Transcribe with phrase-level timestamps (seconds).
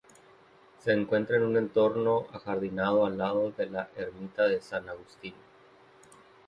[0.79, 5.35] Se encuentra en un entorno ajardinado al lado de la Ermita de San Agustín.